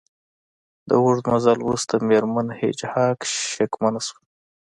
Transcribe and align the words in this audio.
د 0.87 0.89
اوږد 1.03 1.25
مزل 1.31 1.57
وروسته 1.63 1.93
میرمن 2.09 2.47
هیج 2.59 2.79
هاګ 2.93 3.17
شکمنه 3.53 4.01
شوه 4.07 4.19